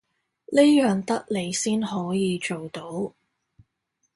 [0.47, 3.13] 呢樣得你先可以做到